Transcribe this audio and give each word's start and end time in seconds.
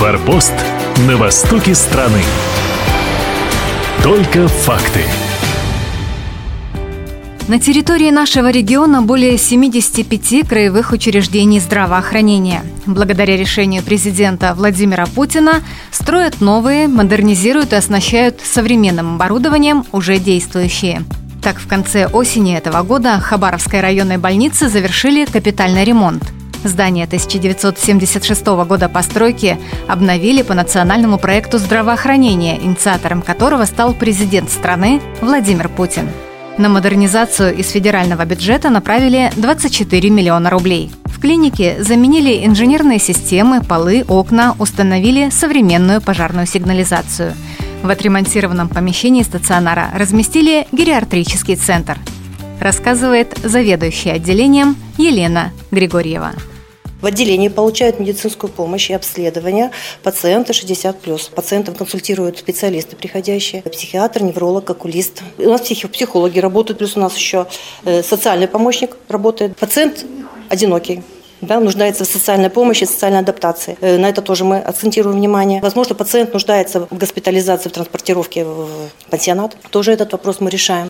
Форпост 0.00 0.54
на 1.06 1.18
востоке 1.18 1.74
страны. 1.74 2.22
Только 4.02 4.48
факты. 4.48 5.02
На 7.48 7.60
территории 7.60 8.10
нашего 8.10 8.50
региона 8.50 9.02
более 9.02 9.36
75 9.36 10.48
краевых 10.48 10.92
учреждений 10.92 11.60
здравоохранения. 11.60 12.62
Благодаря 12.86 13.36
решению 13.36 13.82
президента 13.82 14.54
Владимира 14.54 15.04
Путина 15.04 15.62
строят 15.90 16.40
новые, 16.40 16.88
модернизируют 16.88 17.74
и 17.74 17.76
оснащают 17.76 18.40
современным 18.42 19.16
оборудованием 19.16 19.84
уже 19.92 20.18
действующие. 20.18 21.02
Так, 21.42 21.58
в 21.58 21.68
конце 21.68 22.06
осени 22.06 22.56
этого 22.56 22.82
года 22.84 23.20
Хабаровской 23.20 23.82
районной 23.82 24.16
больницы 24.16 24.70
завершили 24.70 25.26
капитальный 25.26 25.84
ремонт. 25.84 26.22
Здание 26.62 27.06
1976 27.06 28.46
года 28.46 28.90
постройки 28.90 29.58
обновили 29.88 30.42
по 30.42 30.52
национальному 30.52 31.18
проекту 31.18 31.58
здравоохранения, 31.58 32.58
инициатором 32.62 33.22
которого 33.22 33.64
стал 33.64 33.94
президент 33.94 34.50
страны 34.50 35.00
Владимир 35.22 35.70
Путин. 35.70 36.08
На 36.58 36.68
модернизацию 36.68 37.56
из 37.56 37.70
федерального 37.70 38.26
бюджета 38.26 38.68
направили 38.68 39.30
24 39.36 40.10
миллиона 40.10 40.50
рублей. 40.50 40.92
В 41.06 41.18
клинике 41.18 41.82
заменили 41.82 42.44
инженерные 42.44 42.98
системы, 42.98 43.62
полы, 43.62 44.04
окна, 44.06 44.54
установили 44.58 45.30
современную 45.30 46.02
пожарную 46.02 46.46
сигнализацию. 46.46 47.32
В 47.82 47.88
отремонтированном 47.88 48.68
помещении 48.68 49.22
стационара 49.22 49.88
разместили 49.94 50.66
гериатрический 50.72 51.56
центр. 51.56 51.96
Рассказывает 52.60 53.38
заведующая 53.42 54.12
отделением 54.14 54.76
Елена 54.98 55.52
Григорьева. 55.70 56.32
В 57.00 57.06
отделении 57.06 57.48
получают 57.48 57.98
медицинскую 57.98 58.52
помощь 58.52 58.90
и 58.90 58.92
обследование 58.92 59.70
пациенты 60.02 60.52
60+. 60.52 61.32
Пациентов 61.34 61.78
консультируют 61.78 62.38
специалисты 62.38 62.96
приходящие, 62.96 63.62
психиатр, 63.62 64.22
невролог, 64.22 64.68
окулист. 64.68 65.22
У 65.38 65.48
нас 65.48 65.62
психологи 65.62 66.38
работают, 66.38 66.78
плюс 66.78 66.96
у 66.96 67.00
нас 67.00 67.16
еще 67.16 67.46
э, 67.84 68.02
социальный 68.02 68.48
помощник 68.48 68.96
работает. 69.08 69.56
Пациент 69.56 70.04
одинокий 70.48 71.02
да, 71.40 71.58
нуждается 71.58 72.04
в 72.04 72.08
социальной 72.08 72.50
помощи, 72.50 72.84
социальной 72.84 73.20
адаптации. 73.20 73.78
Э, 73.80 73.96
на 73.96 74.08
это 74.08 74.20
тоже 74.20 74.44
мы 74.44 74.58
акцентируем 74.58 75.16
внимание. 75.16 75.62
Возможно, 75.62 75.94
пациент 75.94 76.32
нуждается 76.34 76.80
в 76.80 76.98
госпитализации, 76.98 77.70
в 77.70 77.72
транспортировке 77.72 78.44
в 78.44 78.68
пансионат. 79.08 79.56
Тоже 79.70 79.92
этот 79.92 80.12
вопрос 80.12 80.40
мы 80.40 80.50
решаем. 80.50 80.89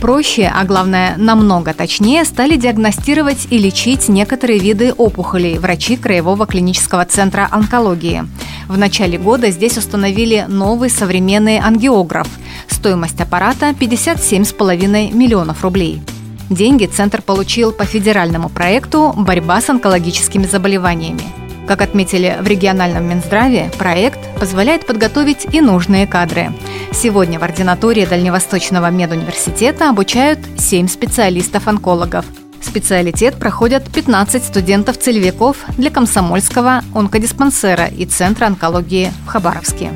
Проще, 0.00 0.50
а 0.54 0.64
главное, 0.64 1.16
намного 1.16 1.74
точнее, 1.74 2.24
стали 2.24 2.54
диагностировать 2.54 3.48
и 3.50 3.58
лечить 3.58 4.08
некоторые 4.08 4.60
виды 4.60 4.92
опухолей 4.92 5.58
врачи 5.58 5.96
Краевого 5.96 6.46
клинического 6.46 7.04
центра 7.04 7.48
онкологии. 7.50 8.24
В 8.68 8.78
начале 8.78 9.18
года 9.18 9.50
здесь 9.50 9.76
установили 9.76 10.44
новый 10.46 10.88
современный 10.88 11.58
ангиограф. 11.58 12.28
Стоимость 12.68 13.20
аппарата 13.20 13.70
57,5 13.70 15.12
миллионов 15.12 15.62
рублей. 15.64 16.00
Деньги 16.48 16.86
центр 16.86 17.20
получил 17.20 17.72
по 17.72 17.84
федеральному 17.84 18.48
проекту 18.48 19.12
«Борьба 19.16 19.60
с 19.60 19.68
онкологическими 19.68 20.44
заболеваниями». 20.46 21.24
Как 21.66 21.82
отметили 21.82 22.38
в 22.40 22.46
региональном 22.46 23.04
Минздраве, 23.06 23.70
проект 23.76 24.18
позволяет 24.38 24.86
подготовить 24.86 25.46
и 25.52 25.60
нужные 25.60 26.06
кадры. 26.06 26.52
Сегодня 26.92 27.38
в 27.38 27.44
ординатуре 27.44 28.06
Дальневосточного 28.06 28.90
медуниверситета 28.90 29.90
обучают 29.90 30.40
7 30.58 30.88
специалистов-онкологов. 30.88 32.24
Специалитет 32.60 33.36
проходят 33.38 33.84
15 33.92 34.44
студентов-целевиков 34.44 35.58
для 35.76 35.90
Комсомольского 35.90 36.82
онкодиспансера 36.94 37.86
и 37.86 38.04
Центра 38.04 38.46
онкологии 38.46 39.12
в 39.24 39.28
Хабаровске. 39.28 39.92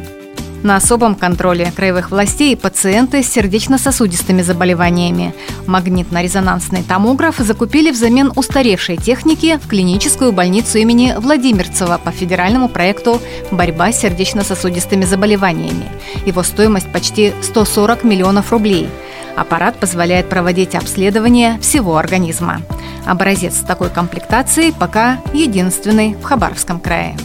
На 0.62 0.76
особом 0.76 1.16
контроле 1.16 1.72
краевых 1.74 2.12
властей 2.12 2.56
пациенты 2.56 3.24
с 3.24 3.28
сердечно-сосудистыми 3.28 4.42
заболеваниями. 4.42 5.34
Магнитно-резонансный 5.66 6.84
томограф 6.84 7.38
закупили 7.38 7.90
взамен 7.90 8.32
устаревшей 8.36 8.96
техники 8.96 9.58
в 9.60 9.66
клиническую 9.66 10.30
больницу 10.32 10.78
имени 10.78 11.14
Владимирцева 11.18 11.98
по 12.02 12.12
федеральному 12.12 12.68
проекту 12.68 13.20
«Борьба 13.50 13.90
с 13.90 14.00
сердечно-сосудистыми 14.00 15.04
заболеваниями». 15.04 15.86
Его 16.26 16.44
стоимость 16.44 16.92
почти 16.92 17.32
140 17.42 18.04
миллионов 18.04 18.52
рублей. 18.52 18.88
Аппарат 19.34 19.78
позволяет 19.78 20.28
проводить 20.28 20.76
обследование 20.76 21.58
всего 21.60 21.96
организма. 21.96 22.60
Образец 23.04 23.56
такой 23.66 23.90
комплектации 23.90 24.70
пока 24.70 25.18
единственный 25.32 26.14
в 26.14 26.22
Хабаровском 26.22 26.78
крае. 26.78 27.16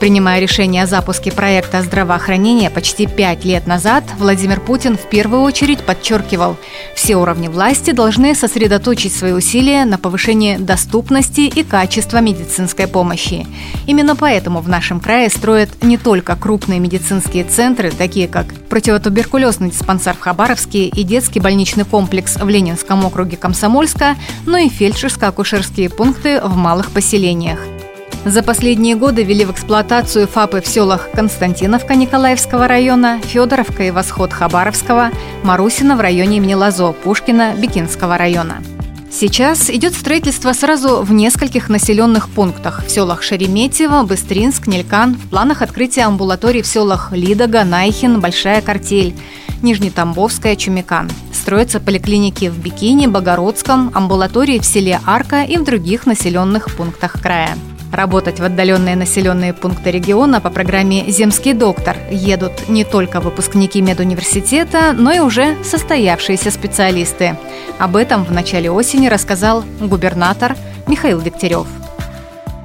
Принимая 0.00 0.40
решение 0.40 0.84
о 0.84 0.86
запуске 0.86 1.30
проекта 1.30 1.82
здравоохранения 1.82 2.70
почти 2.70 3.06
пять 3.06 3.44
лет 3.44 3.66
назад, 3.66 4.02
Владимир 4.18 4.58
Путин 4.58 4.96
в 4.96 5.06
первую 5.10 5.42
очередь 5.42 5.80
подчеркивал, 5.80 6.56
все 6.96 7.16
уровни 7.16 7.48
власти 7.48 7.90
должны 7.90 8.34
сосредоточить 8.34 9.12
свои 9.12 9.32
усилия 9.32 9.84
на 9.84 9.98
повышении 9.98 10.56
доступности 10.56 11.42
и 11.42 11.62
качества 11.62 12.22
медицинской 12.22 12.86
помощи. 12.86 13.46
Именно 13.86 14.16
поэтому 14.16 14.60
в 14.60 14.70
нашем 14.70 15.00
крае 15.00 15.28
строят 15.28 15.68
не 15.82 15.98
только 15.98 16.34
крупные 16.34 16.80
медицинские 16.80 17.44
центры, 17.44 17.90
такие 17.90 18.26
как 18.26 18.54
противотуберкулезный 18.70 19.68
диспансер 19.68 20.14
в 20.14 20.20
Хабаровске 20.20 20.86
и 20.86 21.02
детский 21.02 21.40
больничный 21.40 21.84
комплекс 21.84 22.36
в 22.36 22.48
Ленинском 22.48 23.04
округе 23.04 23.36
Комсомольска, 23.36 24.16
но 24.46 24.56
и 24.56 24.70
фельдшерско-акушерские 24.70 25.90
пункты 25.90 26.40
в 26.40 26.56
малых 26.56 26.90
поселениях. 26.90 27.58
За 28.24 28.42
последние 28.42 28.96
годы 28.96 29.22
ввели 29.22 29.46
в 29.46 29.50
эксплуатацию 29.50 30.28
ФАПы 30.28 30.60
в 30.60 30.66
селах 30.66 31.08
Константиновка 31.14 31.94
Николаевского 31.94 32.68
района, 32.68 33.18
Федоровка 33.24 33.84
и 33.84 33.90
Восход 33.90 34.30
Хабаровского, 34.30 35.10
Марусина 35.42 35.96
в 35.96 36.00
районе 36.00 36.36
имени 36.36 36.52
Лазо, 36.52 36.92
Пушкина 36.92 37.54
Бикинского 37.54 38.18
района. 38.18 38.62
Сейчас 39.10 39.70
идет 39.70 39.94
строительство 39.94 40.52
сразу 40.52 41.02
в 41.02 41.12
нескольких 41.12 41.70
населенных 41.70 42.28
пунктах. 42.28 42.84
В 42.84 42.90
селах 42.90 43.22
Шереметьево, 43.22 44.02
Быстринск, 44.02 44.66
Нелькан. 44.66 45.14
В 45.14 45.30
планах 45.30 45.62
открытия 45.62 46.02
амбулаторий 46.02 46.60
в 46.60 46.66
селах 46.66 47.12
Лидога, 47.12 47.64
Найхин, 47.64 48.20
Большая 48.20 48.60
Картель, 48.60 49.16
Нижнетамбовская, 49.62 50.56
Чумикан. 50.56 51.10
Строятся 51.32 51.80
поликлиники 51.80 52.50
в 52.50 52.58
Бикине, 52.58 53.08
Богородском, 53.08 53.90
амбулатории 53.94 54.58
в 54.58 54.66
селе 54.66 55.00
Арка 55.06 55.42
и 55.42 55.56
в 55.56 55.64
других 55.64 56.04
населенных 56.04 56.76
пунктах 56.76 57.20
края. 57.20 57.56
Работать 57.92 58.38
в 58.38 58.44
отдаленные 58.44 58.94
населенные 58.94 59.52
пункты 59.52 59.90
региона 59.90 60.40
по 60.40 60.50
программе 60.50 61.10
«Земский 61.10 61.54
доктор» 61.54 61.96
едут 62.10 62.68
не 62.68 62.84
только 62.84 63.20
выпускники 63.20 63.80
медуниверситета, 63.80 64.92
но 64.96 65.12
и 65.12 65.18
уже 65.18 65.56
состоявшиеся 65.64 66.52
специалисты. 66.52 67.36
Об 67.78 67.96
этом 67.96 68.24
в 68.24 68.30
начале 68.30 68.70
осени 68.70 69.08
рассказал 69.08 69.64
губернатор 69.80 70.56
Михаил 70.86 71.20
Дегтярев. 71.20 71.66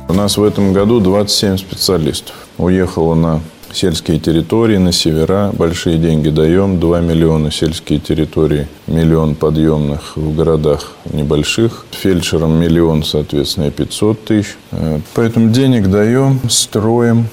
У 0.08 0.13
нас 0.13 0.38
в 0.38 0.44
этом 0.44 0.74
году 0.74 1.00
27 1.00 1.57
специалистов. 1.57 2.36
Уехало 2.59 3.16
на 3.16 3.42
сельские 3.75 4.19
территории 4.19 4.78
на 4.78 4.91
севера. 4.91 5.52
Большие 5.53 5.97
деньги 5.97 6.30
даем. 6.30 6.80
2 6.80 7.02
миллиона 7.02 7.52
сельские 7.52 8.00
территории, 8.00 8.68
миллион 8.88 9.36
подъемных 9.36 10.16
в 10.16 10.36
городах 10.36 10.94
небольших. 11.12 11.86
Фельдшерам 11.91 12.59
миллион, 12.59 13.03
соответственно, 13.03 13.72
500 13.72 14.25
тысяч. 14.25 14.56
Э, 14.72 15.00
поэтому 15.13 15.50
денег 15.50 15.88
даем, 15.90 16.40
строим. 16.50 17.28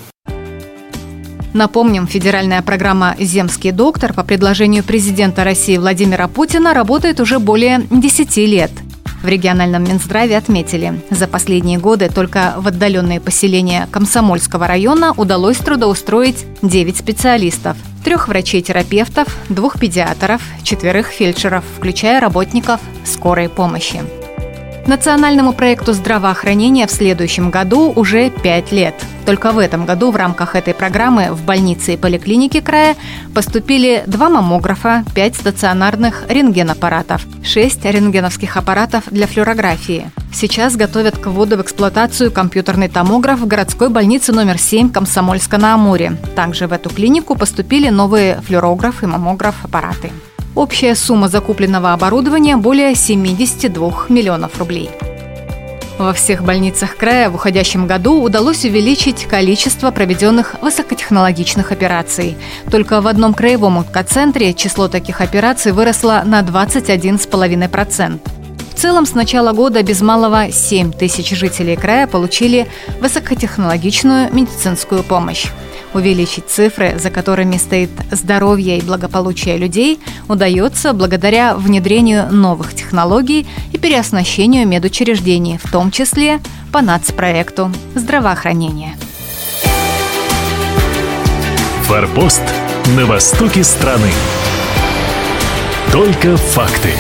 Напомним, 1.55 2.07
федеральная 2.07 2.63
программа 2.63 3.15
«Земский 3.19 3.73
доктор» 3.73 4.15
по 4.15 4.25
предложению 4.25 4.85
президента 4.85 5.45
России 5.45 5.77
Владимира 5.77 6.27
Путина 6.27 6.73
работает 6.73 7.21
уже 7.21 7.39
более 7.39 7.83
10 7.91 8.37
лет– 8.39 8.71
в 9.23 9.29
региональном 9.29 9.85
Минздраве 9.85 10.37
отметили, 10.37 11.01
за 11.11 11.27
последние 11.27 11.79
годы 11.79 12.09
только 12.09 12.55
в 12.57 12.69
отдаленные 12.69 13.21
поселения 13.21 13.89
Комсомольского 13.91 14.67
района 14.67 15.13
удалось 15.17 15.59
трудоустроить 15.59 16.45
9 16.63 16.97
специалистов, 16.97 17.77
трех 18.05 18.29
врачей-терапевтов, 18.29 19.29
двух 19.49 19.79
педиатров, 19.79 20.43
четверых 20.63 21.09
фельдшеров, 21.09 21.65
включая 21.77 22.21
работников 22.21 22.81
скорой 23.05 23.49
помощи. 23.49 24.01
Национальному 24.87 25.53
проекту 25.53 25.93
здравоохранения 25.93 26.89
в 26.89 26.91
следующем 26.91 27.51
году 27.51 27.93
уже 27.95 28.31
5 28.31 28.73
лет. 28.73 28.95
Только 29.25 29.53
в 29.53 29.59
этом 29.59 29.87
году 29.87 30.11
в 30.11 30.17
рамках 30.17 30.57
этой 30.57 30.75
программы 30.75 31.33
в 31.33 31.45
больнице 31.45 31.95
и 31.95 31.97
поликлинике 31.97 32.61
края 32.61 32.97
поступили 33.33 34.03
два 34.07 34.29
маммографа, 34.29 35.05
5 35.15 35.37
стационарных 35.37 36.25
рентгенаппаратов, 36.29 37.25
6 37.45 37.85
рентгеновских 37.85 38.57
аппаратов 38.57 39.05
для 39.11 39.29
флюорографии. 39.29 40.11
Сейчас 40.33 40.75
готовят 40.75 41.17
к 41.17 41.27
вводу 41.29 41.57
в 41.57 41.63
эксплуатацию 41.63 42.33
компьютерный 42.33 42.89
томограф 42.89 43.39
в 43.39 43.47
городской 43.47 43.89
больнице 43.89 44.33
номер 44.33 44.59
7 44.59 44.91
Комсомольска-на-Амуре. 44.91 46.17
Также 46.35 46.67
в 46.67 46.73
эту 46.73 46.91
клинику 46.91 47.37
поступили 47.37 47.89
новые 47.89 48.41
флюорограф 48.41 49.05
и 49.05 49.07
маммограф 49.07 49.65
аппараты. 49.65 50.11
Общая 50.55 50.95
сумма 50.95 51.29
закупленного 51.29 51.95
оборудования 51.95 52.57
более 52.59 52.95
72 52.95 54.07
миллионов 54.11 54.59
рублей. 54.59 54.91
Во 55.99 56.13
всех 56.13 56.43
больницах 56.45 56.97
края 56.97 57.31
в 57.31 57.37
уходящем 57.37 57.87
году 57.87 58.21
удалось 58.21 58.65
увеличить 58.65 59.25
количество 59.25 59.91
проведенных 59.91 60.57
высокотехнологичных 60.61 61.73
операций. 61.73 62.37
Только 62.71 63.01
в 63.01 63.07
одном 63.07 63.33
краевом 63.33 63.79
онкоцентре 63.79 64.53
число 64.53 64.89
таких 64.89 65.21
операций 65.21 65.73
выросло 65.73 66.23
на 66.27 66.43
21,5%. 66.43 68.21
В 68.75 68.75
целом, 68.75 69.07
с 69.07 69.15
начала 69.15 69.53
года 69.53 69.83
без 69.83 70.01
малого 70.03 70.51
7 70.51 70.93
тысяч 70.93 71.31
жителей 71.31 71.77
края 71.77 72.07
получили 72.07 72.67
высокотехнологичную 73.01 74.35
медицинскую 74.35 75.03
помощь. 75.03 75.47
Увеличить 75.95 76.49
цифры, 76.49 76.99
за 76.99 77.11
которыми 77.11 77.59
стоит 77.59 77.91
здоровье 78.11 78.79
и 78.79 78.83
благополучие 78.83 79.59
людей, 79.59 80.01
удается 80.29 80.93
благодаря 80.93 81.55
внедрению 81.55 82.33
новых 82.33 82.75
технологий 82.75 83.47
и 83.73 83.79
переоснащению 83.79 84.67
медучреждений, 84.67 85.59
в 85.63 85.71
том 85.71 85.91
числе 85.91 86.41
по 86.73 86.81
нацпроекту 86.81 87.71
здравоохранения. 87.95 88.97
Форпост 91.85 92.43
на 92.97 93.05
востоке 93.05 93.63
страны. 93.63 94.09
Только 95.93 96.39
факты. 96.39 96.95